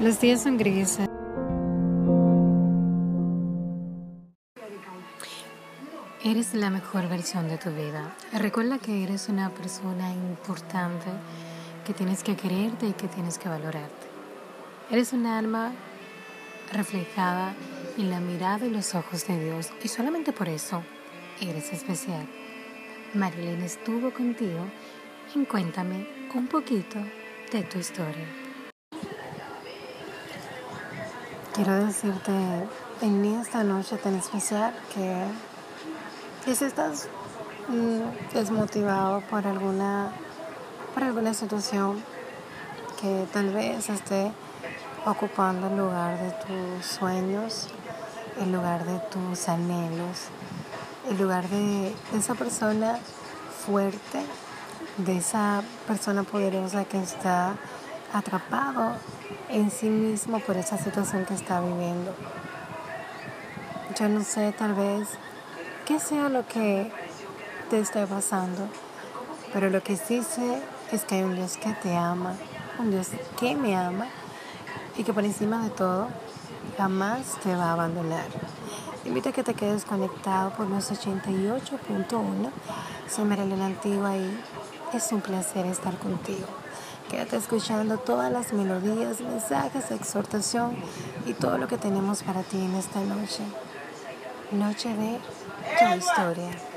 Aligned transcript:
Los 0.00 0.20
días 0.20 0.42
son 0.42 0.56
grises. 0.56 1.08
Eres 6.24 6.54
la 6.54 6.68
mejor 6.68 7.08
versión 7.08 7.48
de 7.48 7.58
tu 7.58 7.70
vida. 7.70 8.12
Recuerda 8.32 8.78
que 8.78 9.04
eres 9.04 9.28
una 9.28 9.50
persona 9.50 10.12
importante, 10.12 11.06
que 11.86 11.94
tienes 11.94 12.24
que 12.24 12.34
quererte 12.34 12.88
y 12.88 12.92
que 12.92 13.06
tienes 13.06 13.38
que 13.38 13.48
valorarte. 13.48 14.06
Eres 14.90 15.12
un 15.12 15.26
alma 15.26 15.72
reflejada 16.72 17.54
en 17.96 18.10
la 18.10 18.18
mirada 18.18 18.66
y 18.66 18.70
los 18.70 18.96
ojos 18.96 19.26
de 19.28 19.42
Dios 19.44 19.70
y 19.82 19.88
solamente 19.88 20.32
por 20.32 20.48
eso 20.48 20.82
eres 21.40 21.72
especial. 21.72 22.26
Marilyn 23.14 23.62
estuvo 23.62 24.12
contigo 24.12 24.66
en 25.36 25.44
Cuéntame 25.44 26.06
un 26.34 26.48
poquito 26.48 26.98
de 27.52 27.62
tu 27.62 27.78
historia. 27.78 28.43
Quiero 31.54 31.86
decirte 31.86 32.32
en 33.00 33.24
esta 33.40 33.62
noche 33.62 33.96
tan 33.96 34.16
especial 34.16 34.74
que, 34.92 36.52
si 36.52 36.64
estás 36.64 37.06
mm, 37.68 38.34
desmotivado 38.34 39.20
por 39.30 39.46
alguna, 39.46 40.10
por 40.92 41.04
alguna 41.04 41.32
situación 41.32 42.02
que 43.00 43.28
tal 43.32 43.50
vez 43.50 43.88
esté 43.88 44.32
ocupando 45.06 45.68
el 45.68 45.76
lugar 45.76 46.18
de 46.18 46.32
tus 46.44 46.86
sueños, 46.86 47.68
el 48.40 48.50
lugar 48.50 48.84
de 48.84 48.98
tus 49.10 49.48
anhelos, 49.48 50.26
el 51.08 51.18
lugar 51.18 51.48
de, 51.48 51.94
esa 52.18 52.34
persona 52.34 52.98
fuerte, 53.64 54.24
de 54.96 55.18
esa 55.18 55.62
persona 55.86 56.24
poderosa 56.24 56.84
que 56.84 57.00
está 57.00 57.54
atrapado 58.18 58.92
en 59.48 59.70
sí 59.70 59.88
mismo 59.88 60.38
por 60.40 60.56
esa 60.56 60.78
situación 60.78 61.24
que 61.24 61.34
está 61.34 61.60
viviendo. 61.60 62.14
Yo 63.98 64.08
no 64.08 64.22
sé 64.22 64.52
tal 64.52 64.74
vez 64.74 65.08
qué 65.84 65.98
sea 65.98 66.28
lo 66.28 66.46
que 66.46 66.90
te 67.70 67.80
esté 67.80 68.06
pasando, 68.06 68.68
pero 69.52 69.68
lo 69.68 69.82
que 69.82 69.96
sí 69.96 70.22
sé 70.22 70.62
es 70.92 71.04
que 71.04 71.16
hay 71.16 71.22
un 71.22 71.34
Dios 71.34 71.56
que 71.56 71.72
te 71.74 71.96
ama, 71.96 72.34
un 72.78 72.90
Dios 72.90 73.08
que 73.38 73.56
me 73.56 73.76
ama 73.76 74.06
y 74.96 75.04
que 75.04 75.12
por 75.12 75.24
encima 75.24 75.62
de 75.64 75.70
todo 75.70 76.08
jamás 76.76 77.38
te 77.42 77.54
va 77.54 77.70
a 77.70 77.72
abandonar. 77.72 78.26
invito 79.04 79.28
a 79.28 79.32
que 79.32 79.42
te 79.42 79.54
quedes 79.54 79.84
conectado 79.84 80.50
por 80.50 80.68
los 80.68 80.90
88.1. 80.90 82.50
Soy 83.08 83.24
Marilena 83.24 83.66
Antigua 83.66 84.16
y 84.16 84.40
es 84.92 85.12
un 85.12 85.20
placer 85.20 85.66
estar 85.66 85.96
contigo. 85.98 86.46
Quédate 87.10 87.36
escuchando 87.36 87.98
todas 87.98 88.32
las 88.32 88.52
melodías, 88.52 89.20
mensajes, 89.20 89.90
exhortación 89.90 90.76
y 91.26 91.34
todo 91.34 91.58
lo 91.58 91.68
que 91.68 91.76
tenemos 91.76 92.22
para 92.22 92.42
ti 92.42 92.56
en 92.56 92.74
esta 92.74 93.00
noche. 93.00 93.42
Noche 94.50 94.88
de 94.88 95.18
tu 95.78 95.98
historia. 95.98 96.73